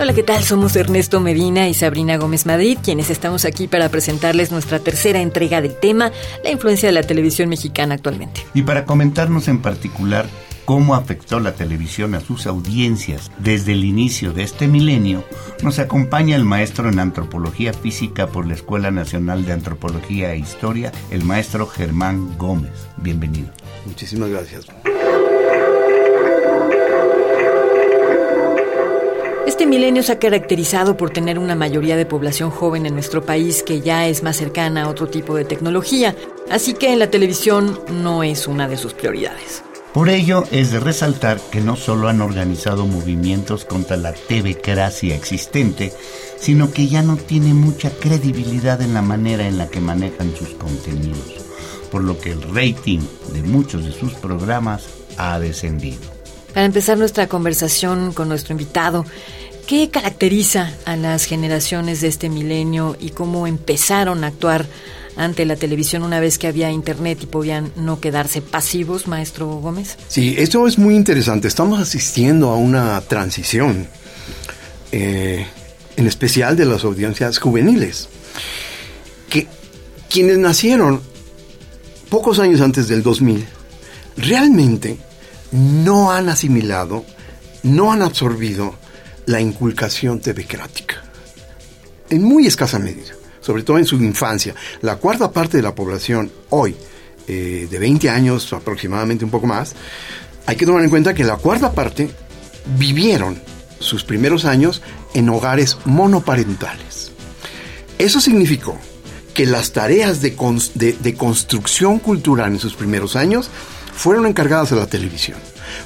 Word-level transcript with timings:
Hola, 0.00 0.14
¿qué 0.14 0.22
tal? 0.22 0.44
Somos 0.44 0.76
Ernesto 0.76 1.18
Medina 1.18 1.68
y 1.68 1.74
Sabrina 1.74 2.18
Gómez 2.18 2.46
Madrid, 2.46 2.78
quienes 2.80 3.10
estamos 3.10 3.44
aquí 3.44 3.66
para 3.66 3.88
presentarles 3.88 4.52
nuestra 4.52 4.78
tercera 4.78 5.20
entrega 5.20 5.60
del 5.60 5.74
tema, 5.74 6.12
la 6.44 6.52
influencia 6.52 6.88
de 6.88 6.92
la 6.92 7.02
televisión 7.02 7.48
mexicana 7.48 7.96
actualmente. 7.96 8.46
Y 8.54 8.62
para 8.62 8.84
comentarnos 8.84 9.48
en 9.48 9.60
particular 9.60 10.28
cómo 10.64 10.94
afectó 10.94 11.40
la 11.40 11.56
televisión 11.56 12.14
a 12.14 12.20
sus 12.20 12.46
audiencias 12.46 13.32
desde 13.40 13.72
el 13.72 13.84
inicio 13.84 14.32
de 14.32 14.44
este 14.44 14.68
milenio, 14.68 15.24
nos 15.64 15.80
acompaña 15.80 16.36
el 16.36 16.44
maestro 16.44 16.88
en 16.88 17.00
antropología 17.00 17.72
física 17.72 18.28
por 18.28 18.46
la 18.46 18.54
Escuela 18.54 18.92
Nacional 18.92 19.44
de 19.46 19.52
Antropología 19.52 20.32
e 20.32 20.38
Historia, 20.38 20.92
el 21.10 21.24
maestro 21.24 21.66
Germán 21.66 22.38
Gómez. 22.38 22.70
Bienvenido. 22.98 23.48
Muchísimas 23.84 24.28
gracias. 24.28 24.66
Este 29.48 29.64
milenio 29.64 30.02
se 30.02 30.12
ha 30.12 30.18
caracterizado 30.18 30.98
por 30.98 31.08
tener 31.08 31.38
una 31.38 31.54
mayoría 31.54 31.96
de 31.96 32.04
población 32.04 32.50
joven 32.50 32.84
en 32.84 32.92
nuestro 32.92 33.24
país 33.24 33.62
que 33.62 33.80
ya 33.80 34.06
es 34.06 34.22
más 34.22 34.36
cercana 34.36 34.82
a 34.82 34.88
otro 34.90 35.06
tipo 35.08 35.34
de 35.36 35.46
tecnología, 35.46 36.14
así 36.50 36.74
que 36.74 36.92
en 36.92 36.98
la 36.98 37.10
televisión 37.10 37.80
no 37.90 38.22
es 38.22 38.46
una 38.46 38.68
de 38.68 38.76
sus 38.76 38.92
prioridades. 38.92 39.64
Por 39.94 40.10
ello 40.10 40.44
es 40.50 40.70
de 40.70 40.80
resaltar 40.80 41.40
que 41.50 41.62
no 41.62 41.76
solo 41.76 42.08
han 42.08 42.20
organizado 42.20 42.84
movimientos 42.84 43.64
contra 43.64 43.96
la 43.96 44.12
TV-cracia 44.12 45.16
existente, 45.16 45.94
sino 46.36 46.70
que 46.70 46.88
ya 46.88 47.00
no 47.00 47.16
tiene 47.16 47.54
mucha 47.54 47.88
credibilidad 47.88 48.82
en 48.82 48.92
la 48.92 49.00
manera 49.00 49.48
en 49.48 49.56
la 49.56 49.68
que 49.68 49.80
manejan 49.80 50.36
sus 50.36 50.50
contenidos, 50.50 51.36
por 51.90 52.04
lo 52.04 52.18
que 52.18 52.32
el 52.32 52.42
rating 52.54 53.00
de 53.32 53.42
muchos 53.44 53.86
de 53.86 53.92
sus 53.92 54.12
programas 54.12 54.84
ha 55.16 55.38
descendido. 55.38 56.17
Para 56.54 56.66
empezar 56.66 56.98
nuestra 56.98 57.28
conversación 57.28 58.12
con 58.12 58.28
nuestro 58.28 58.52
invitado, 58.52 59.04
¿Qué 59.68 59.90
caracteriza 59.90 60.72
a 60.86 60.96
las 60.96 61.26
generaciones 61.26 62.00
de 62.00 62.08
este 62.08 62.30
milenio 62.30 62.96
y 62.98 63.10
cómo 63.10 63.46
empezaron 63.46 64.24
a 64.24 64.28
actuar 64.28 64.64
ante 65.14 65.44
la 65.44 65.56
televisión 65.56 66.04
una 66.04 66.20
vez 66.20 66.38
que 66.38 66.46
había 66.46 66.70
internet 66.70 67.18
y 67.24 67.26
podían 67.26 67.70
no 67.76 68.00
quedarse 68.00 68.40
pasivos, 68.40 69.06
maestro 69.06 69.46
Gómez? 69.46 69.98
Sí, 70.08 70.34
esto 70.38 70.66
es 70.66 70.78
muy 70.78 70.96
interesante. 70.96 71.48
Estamos 71.48 71.80
asistiendo 71.80 72.48
a 72.48 72.56
una 72.56 72.98
transición, 73.02 73.86
eh, 74.90 75.46
en 75.98 76.06
especial 76.06 76.56
de 76.56 76.64
las 76.64 76.82
audiencias 76.84 77.36
juveniles, 77.38 78.08
que 79.28 79.48
quienes 80.08 80.38
nacieron 80.38 81.02
pocos 82.08 82.38
años 82.38 82.62
antes 82.62 82.88
del 82.88 83.02
2000 83.02 83.44
realmente 84.16 84.96
no 85.52 86.10
han 86.10 86.28
asimilado, 86.28 87.04
no 87.62 87.92
han 87.92 88.02
absorbido 88.02 88.74
la 89.26 89.40
inculcación 89.40 90.20
tebecrática. 90.20 91.02
En 92.10 92.22
muy 92.22 92.46
escasa 92.46 92.78
medida, 92.78 93.14
sobre 93.40 93.62
todo 93.62 93.78
en 93.78 93.86
su 93.86 93.96
infancia. 93.96 94.54
La 94.80 94.96
cuarta 94.96 95.30
parte 95.30 95.56
de 95.56 95.62
la 95.62 95.74
población 95.74 96.30
hoy, 96.50 96.74
eh, 97.26 97.68
de 97.70 97.78
20 97.78 98.08
años 98.08 98.52
aproximadamente 98.52 99.24
un 99.24 99.30
poco 99.30 99.46
más, 99.46 99.74
hay 100.46 100.56
que 100.56 100.64
tomar 100.64 100.82
en 100.82 100.90
cuenta 100.90 101.14
que 101.14 101.24
la 101.24 101.36
cuarta 101.36 101.72
parte 101.72 102.10
vivieron 102.78 103.40
sus 103.80 104.04
primeros 104.04 104.44
años 104.44 104.82
en 105.14 105.28
hogares 105.28 105.76
monoparentales. 105.84 107.12
Eso 107.98 108.20
significó 108.20 108.78
que 109.34 109.46
las 109.46 109.72
tareas 109.72 110.20
de, 110.20 110.34
de, 111.00 111.14
construcción 111.14 112.00
cultural 112.00 112.52
en 112.52 112.58
sus 112.58 112.74
primeros 112.74 113.14
años 113.14 113.50
fueron 113.98 114.26
encargadas 114.26 114.70
a 114.72 114.76
la 114.76 114.86
televisión. 114.86 115.38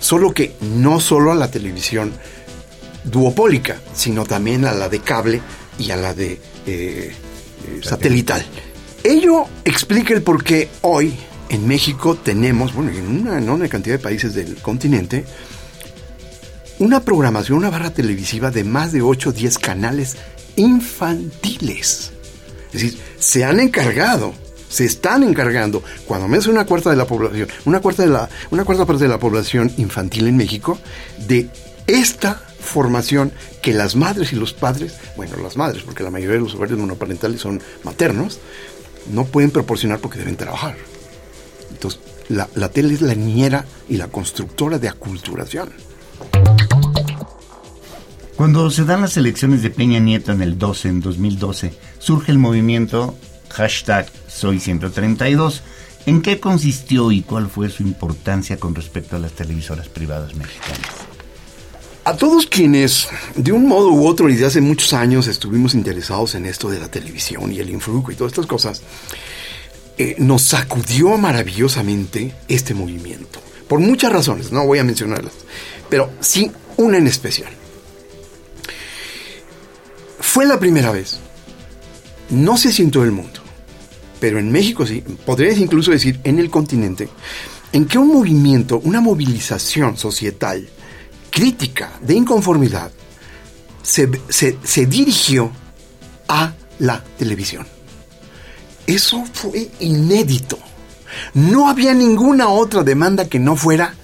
Solo 0.00 0.32
que 0.32 0.56
no 0.60 1.00
solo 1.00 1.30
a 1.30 1.36
la 1.36 1.50
televisión 1.50 2.12
duopólica, 3.04 3.76
sino 3.94 4.24
también 4.24 4.64
a 4.64 4.72
la 4.72 4.88
de 4.88 4.98
cable 4.98 5.40
y 5.78 5.92
a 5.92 5.96
la 5.96 6.12
de 6.12 6.32
eh, 6.32 6.40
eh, 6.66 7.80
satelital. 7.82 8.44
Ello 9.04 9.44
explica 9.64 10.12
el 10.12 10.22
por 10.22 10.42
qué 10.42 10.68
hoy 10.82 11.14
en 11.48 11.66
México 11.66 12.16
tenemos, 12.16 12.74
bueno, 12.74 12.90
en 12.90 13.06
una 13.06 13.38
enorme 13.38 13.68
cantidad 13.68 13.94
de 13.94 14.02
países 14.02 14.34
del 14.34 14.56
continente, 14.56 15.24
una 16.80 17.00
programación, 17.04 17.58
una 17.58 17.70
barra 17.70 17.90
televisiva 17.90 18.50
de 18.50 18.64
más 18.64 18.90
de 18.92 19.02
8 19.02 19.30
o 19.30 19.32
10 19.32 19.58
canales 19.58 20.16
infantiles. 20.56 22.10
Es 22.66 22.72
decir, 22.72 22.98
se 23.18 23.44
han 23.44 23.60
encargado, 23.60 24.34
se 24.70 24.86
están 24.86 25.22
encargando, 25.22 25.82
cuando 26.06 26.28
menos 26.28 26.46
una 26.46 26.64
cuarta 26.64 26.88
de 26.88 26.96
la 26.96 27.04
población, 27.04 27.48
una 27.66 27.80
cuarta, 27.80 28.04
de 28.04 28.08
la, 28.08 28.30
una 28.50 28.64
cuarta 28.64 28.86
parte 28.86 29.02
de 29.04 29.10
la 29.10 29.18
población 29.18 29.70
infantil 29.76 30.28
en 30.28 30.36
México, 30.36 30.78
de 31.26 31.50
esta 31.86 32.40
formación 32.60 33.32
que 33.62 33.74
las 33.74 33.96
madres 33.96 34.32
y 34.32 34.36
los 34.36 34.52
padres, 34.52 34.94
bueno, 35.16 35.36
las 35.42 35.56
madres, 35.56 35.82
porque 35.82 36.04
la 36.04 36.10
mayoría 36.10 36.36
de 36.36 36.42
los 36.42 36.54
hogares 36.54 36.78
monoparentales 36.78 37.40
son 37.40 37.60
maternos, 37.82 38.38
no 39.12 39.24
pueden 39.24 39.50
proporcionar 39.50 39.98
porque 39.98 40.18
deben 40.18 40.36
trabajar. 40.36 40.76
Entonces, 41.70 42.00
la, 42.28 42.68
tele 42.68 42.94
es 42.94 43.02
la 43.02 43.14
niñera 43.14 43.64
y 43.88 43.96
la 43.96 44.06
constructora 44.06 44.78
de 44.78 44.88
aculturación. 44.88 45.70
Cuando 48.36 48.70
se 48.70 48.84
dan 48.84 49.02
las 49.02 49.16
elecciones 49.16 49.62
de 49.62 49.70
Peña 49.70 49.98
Nieto 49.98 50.32
en 50.32 50.42
el 50.42 50.56
12, 50.56 50.88
en 50.88 51.00
2012, 51.00 51.74
surge 51.98 52.32
el 52.32 52.38
movimiento 52.38 53.16
hashtag 53.50 54.06
Soy 54.28 54.60
132. 54.60 55.62
¿En 56.06 56.22
qué 56.22 56.40
consistió 56.40 57.12
y 57.12 57.22
cuál 57.22 57.48
fue 57.50 57.68
su 57.68 57.82
importancia 57.82 58.56
con 58.56 58.74
respecto 58.74 59.16
a 59.16 59.18
las 59.18 59.32
televisoras 59.32 59.88
privadas 59.88 60.34
mexicanas? 60.34 61.10
A 62.04 62.16
todos 62.16 62.46
quienes, 62.46 63.08
de 63.36 63.52
un 63.52 63.68
modo 63.68 63.90
u 63.90 64.06
otro, 64.06 64.26
desde 64.26 64.46
hace 64.46 64.60
muchos 64.62 64.94
años 64.94 65.26
estuvimos 65.26 65.74
interesados 65.74 66.34
en 66.34 66.46
esto 66.46 66.70
de 66.70 66.80
la 66.80 66.90
televisión 66.90 67.52
y 67.52 67.58
el 67.58 67.68
influjo 67.68 68.10
y 68.10 68.14
todas 68.14 68.32
estas 68.32 68.46
cosas, 68.46 68.82
eh, 69.98 70.16
nos 70.18 70.42
sacudió 70.42 71.18
maravillosamente 71.18 72.34
este 72.48 72.72
movimiento. 72.72 73.40
Por 73.68 73.80
muchas 73.80 74.10
razones, 74.10 74.50
no 74.50 74.66
voy 74.66 74.78
a 74.78 74.84
mencionarlas, 74.84 75.34
pero 75.90 76.10
sí 76.20 76.50
una 76.78 76.96
en 76.96 77.06
especial. 77.06 77.52
Fue 80.18 80.46
la 80.46 80.58
primera 80.58 80.90
vez, 80.90 81.18
no 82.30 82.56
sé 82.56 82.72
si 82.72 82.82
en 82.82 82.90
todo 82.90 83.04
el 83.04 83.12
mundo, 83.12 83.39
pero 84.20 84.38
en 84.38 84.52
México 84.52 84.86
sí, 84.86 85.02
podrías 85.24 85.58
incluso 85.58 85.90
decir 85.90 86.20
en 86.24 86.38
el 86.38 86.50
continente, 86.50 87.08
en 87.72 87.86
que 87.86 87.98
un 87.98 88.08
movimiento, 88.08 88.80
una 88.84 89.00
movilización 89.00 89.96
societal, 89.96 90.68
crítica, 91.30 91.92
de 92.02 92.14
inconformidad, 92.14 92.92
se, 93.82 94.86
dirigió 94.86 95.50
a 96.28 96.52
la 96.78 97.02
televisión. 97.18 97.66
Eso 98.86 99.24
fue 99.32 99.70
inédito. 99.80 100.58
No 101.34 101.68
había 101.68 101.94
ninguna 101.94 102.48
otra 102.48 102.82
demanda 102.82 103.28
que 103.28 103.38
no 103.38 103.56
fuera 103.56 103.94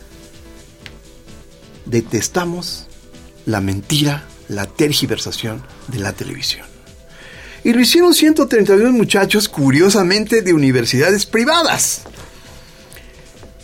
detestamos 1.85 2.87
la 3.45 3.61
mentira, 3.61 4.25
la 4.49 4.67
tergiversación 4.67 5.63
de 5.89 5.99
la 5.99 6.13
televisión. 6.13 6.76
Y 7.65 7.73
lo 7.73 7.81
hicieron 7.81 8.15
132 8.15 8.93
muchachos, 8.93 9.49
curiosamente, 9.49 10.43
de 10.43 10.53
universidades 10.53 11.27
privadas. 11.27 12.03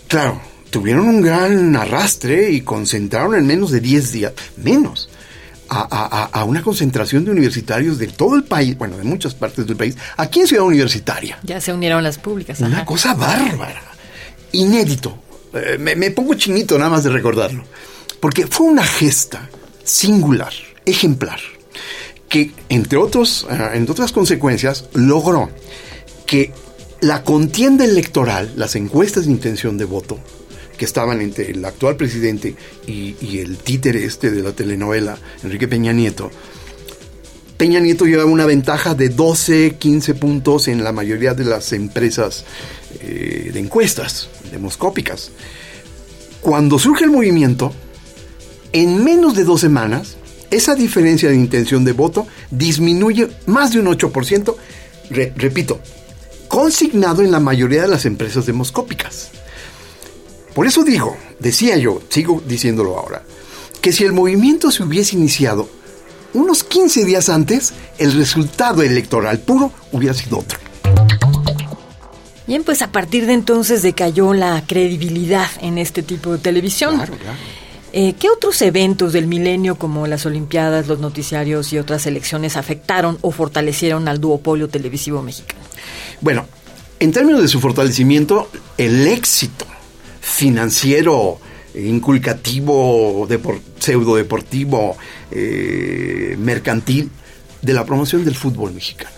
Claro, 0.08 0.40
tuvieron 0.70 1.08
un 1.08 1.22
gran 1.22 1.76
arrastre 1.76 2.50
y 2.50 2.62
concentraron 2.62 3.34
en 3.34 3.46
menos 3.46 3.70
de 3.70 3.80
10 3.80 4.12
días, 4.12 4.32
menos, 4.56 5.08
a, 5.68 6.44
una 6.44 6.62
concentración 6.62 7.24
de 7.24 7.30
universitarios 7.30 7.98
de 7.98 8.08
todo 8.08 8.36
el 8.36 8.44
país, 8.44 8.76
bueno, 8.76 8.96
de 8.98 9.04
muchas 9.04 9.34
partes 9.34 9.66
del 9.66 9.76
país, 9.76 9.96
aquí 10.16 10.40
en 10.40 10.46
Ciudad 10.46 10.64
Universitaria. 10.64 11.38
Ya 11.42 11.60
se 11.60 11.72
unieron 11.72 12.02
las 12.02 12.18
públicas. 12.18 12.60
Una 12.60 12.84
cosa 12.84 13.14
bárbara, 13.14 13.82
inédito. 14.52 15.18
Eh, 15.54 15.78
me, 15.78 16.10
pongo 16.10 16.34
chinito 16.34 16.78
nada 16.78 16.90
más 16.90 17.04
de 17.04 17.10
recordarlo. 17.10 17.64
Porque 18.20 18.46
fue 18.46 18.66
una 18.66 18.84
gesta 18.84 19.48
singular, 19.84 20.52
ejemplar, 20.84 21.40
que 22.32 22.50
entre, 22.70 22.96
otros, 22.96 23.46
eh, 23.50 23.68
entre 23.74 23.92
otras 23.92 24.10
consecuencias 24.10 24.86
logró 24.94 25.50
que 26.24 26.50
la 27.02 27.24
contienda 27.24 27.84
electoral, 27.84 28.54
las 28.56 28.74
encuestas 28.74 29.26
de 29.26 29.32
intención 29.32 29.76
de 29.76 29.84
voto, 29.84 30.18
que 30.78 30.86
estaban 30.86 31.20
entre 31.20 31.50
el 31.50 31.62
actual 31.62 31.96
presidente 31.96 32.56
y, 32.86 33.38
el 33.38 33.58
títere 33.58 34.06
este 34.06 34.30
de 34.30 34.42
la 34.42 34.52
telenovela, 34.52 35.18
Enrique 35.44 35.68
Peña 35.68 35.92
Nieto, 35.92 36.30
Peña 37.58 37.80
Nieto 37.80 38.06
llevaba 38.06 38.30
una 38.30 38.46
ventaja 38.46 38.94
de 38.94 39.10
12, 39.10 39.76
15 39.78 40.14
puntos 40.14 40.68
en 40.68 40.82
la 40.82 40.92
mayoría 40.92 41.34
de 41.34 41.44
las 41.44 41.74
empresas 41.74 42.46
eh, 43.00 43.50
de 43.52 43.60
encuestas 43.60 44.30
demoscópicas. 44.50 45.32
Cuando 46.40 46.78
surge 46.78 47.04
el 47.04 47.10
movimiento, 47.10 47.74
en 48.72 49.04
menos 49.04 49.36
de 49.36 49.44
dos 49.44 49.60
semanas, 49.60 50.16
esa 50.52 50.74
diferencia 50.74 51.30
de 51.30 51.34
intención 51.34 51.84
de 51.84 51.92
voto 51.92 52.26
disminuye 52.50 53.28
más 53.46 53.72
de 53.72 53.80
un 53.80 53.86
8%, 53.86 54.54
repito, 55.36 55.80
consignado 56.46 57.22
en 57.22 57.30
la 57.30 57.40
mayoría 57.40 57.82
de 57.82 57.88
las 57.88 58.04
empresas 58.04 58.46
demoscópicas. 58.46 59.30
Por 60.54 60.66
eso 60.66 60.84
digo, 60.84 61.16
decía 61.38 61.78
yo, 61.78 62.02
sigo 62.10 62.42
diciéndolo 62.46 62.98
ahora, 62.98 63.22
que 63.80 63.92
si 63.92 64.04
el 64.04 64.12
movimiento 64.12 64.70
se 64.70 64.82
hubiese 64.82 65.16
iniciado 65.16 65.68
unos 66.34 66.64
15 66.64 67.04
días 67.04 67.28
antes, 67.28 67.72
el 67.98 68.12
resultado 68.12 68.82
electoral 68.82 69.38
puro 69.38 69.72
hubiera 69.92 70.14
sido 70.14 70.38
otro. 70.38 70.58
Bien, 72.46 72.64
pues 72.64 72.82
a 72.82 72.92
partir 72.92 73.26
de 73.26 73.32
entonces 73.32 73.80
decayó 73.82 74.34
la 74.34 74.62
credibilidad 74.66 75.48
en 75.60 75.78
este 75.78 76.02
tipo 76.02 76.32
de 76.32 76.38
televisión. 76.38 76.96
Claro, 76.96 77.14
claro. 77.16 77.38
Eh, 77.94 78.14
¿Qué 78.18 78.30
otros 78.30 78.62
eventos 78.62 79.12
del 79.12 79.26
milenio 79.26 79.76
como 79.76 80.06
las 80.06 80.24
Olimpiadas, 80.24 80.88
los 80.88 80.98
noticiarios 80.98 81.74
y 81.74 81.78
otras 81.78 82.06
elecciones 82.06 82.56
afectaron 82.56 83.18
o 83.20 83.32
fortalecieron 83.32 84.08
al 84.08 84.18
duopolio 84.18 84.68
televisivo 84.68 85.22
mexicano? 85.22 85.60
Bueno, 86.22 86.46
en 86.98 87.12
términos 87.12 87.42
de 87.42 87.48
su 87.48 87.60
fortalecimiento, 87.60 88.48
el 88.78 89.06
éxito 89.06 89.66
financiero, 90.22 91.38
inculcativo, 91.74 93.28
pseudo 93.78 94.16
deportivo, 94.16 94.96
eh, 95.30 96.34
mercantil 96.38 97.10
de 97.60 97.72
la 97.74 97.84
promoción 97.84 98.24
del 98.24 98.36
fútbol 98.36 98.72
mexicano, 98.72 99.10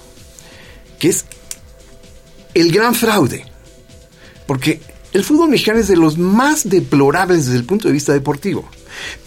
que 0.99 1.11
es 1.11 1.27
el 2.55 2.73
gran 2.73 2.97
fraude, 2.97 3.45
porque 4.47 4.81
el 5.15 5.25
fútbol 5.25 5.49
mexicano 5.49 5.79
es 5.79 5.87
de 5.87 5.97
los 5.97 6.19
más 6.19 6.69
deplorables 6.69 7.47
desde 7.47 7.59
el 7.59 7.65
punto 7.65 7.87
de 7.87 7.95
vista 7.95 8.13
deportivo, 8.13 8.69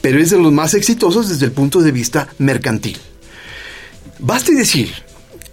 pero 0.02 0.20
es 0.20 0.30
de 0.30 0.38
los 0.38 0.52
más 0.52 0.74
exitosos 0.74 1.30
desde 1.30 1.46
el 1.46 1.54
punto 1.54 1.82
de 1.82 1.94
vista 1.94 2.28
mercantil. 2.40 2.98
Baste 4.20 4.54
decir 4.54 4.92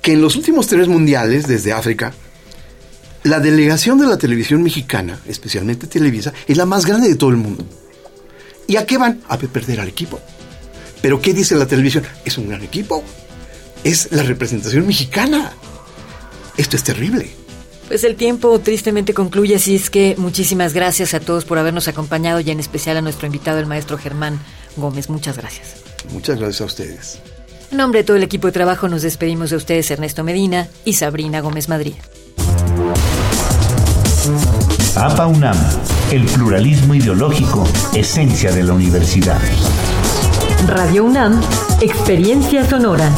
que 0.02 0.12
en 0.12 0.20
los 0.20 0.34
últimos 0.34 0.66
tres 0.66 0.88
mundiales 0.88 1.46
desde 1.46 1.72
África, 1.72 2.12
la 3.22 3.38
delegación 3.38 3.96
de 3.98 4.06
la 4.06 4.18
televisión 4.18 4.60
mexicana, 4.62 5.20
especialmente 5.28 5.86
Televisa, 5.86 6.32
es 6.48 6.56
la 6.56 6.66
más 6.66 6.84
grande 6.84 7.08
de 7.08 7.14
todo 7.14 7.30
el 7.30 7.36
mundo. 7.36 7.64
¿Y 8.66 8.76
a 8.76 8.86
qué 8.86 8.98
van? 8.98 9.22
A 9.28 9.38
perder 9.38 9.80
al 9.80 9.88
equipo. 9.88 10.20
Pero 11.00 11.20
¿qué 11.22 11.32
dice 11.32 11.54
la 11.54 11.66
televisión? 11.66 12.04
Es 12.24 12.38
un 12.38 12.48
gran 12.48 12.62
equipo. 12.62 13.04
Es 13.84 14.08
la 14.10 14.24
representación 14.24 14.86
mexicana. 14.86 15.52
Esto 16.56 16.76
es 16.76 16.82
terrible. 16.82 17.43
Pues 17.88 18.02
el 18.04 18.16
tiempo 18.16 18.58
tristemente 18.58 19.14
concluye, 19.14 19.56
así 19.56 19.76
es 19.76 19.90
que 19.90 20.14
muchísimas 20.16 20.72
gracias 20.72 21.14
a 21.14 21.20
todos 21.20 21.44
por 21.44 21.58
habernos 21.58 21.86
acompañado 21.88 22.40
y 22.40 22.50
en 22.50 22.60
especial 22.60 22.96
a 22.96 23.02
nuestro 23.02 23.26
invitado, 23.26 23.58
el 23.58 23.66
maestro 23.66 23.98
Germán 23.98 24.40
Gómez. 24.76 25.10
Muchas 25.10 25.36
gracias. 25.36 25.76
Muchas 26.12 26.38
gracias 26.38 26.60
a 26.60 26.64
ustedes. 26.64 27.18
En 27.70 27.78
nombre 27.78 28.00
de 28.00 28.04
todo 28.04 28.16
el 28.16 28.22
equipo 28.22 28.46
de 28.46 28.52
trabajo 28.52 28.88
nos 28.88 29.02
despedimos 29.02 29.50
de 29.50 29.56
ustedes 29.56 29.90
Ernesto 29.90 30.24
Medina 30.24 30.68
y 30.84 30.94
Sabrina 30.94 31.40
Gómez 31.40 31.68
Madrid. 31.68 31.94
APA 34.96 35.26
UNAM, 35.26 35.56
el 36.10 36.24
pluralismo 36.26 36.94
ideológico, 36.94 37.66
esencia 37.94 38.52
de 38.52 38.62
la 38.62 38.72
universidad. 38.72 39.40
Radio 40.66 41.04
UNAM, 41.04 41.40
experiencia 41.80 42.64
sonora. 42.64 43.10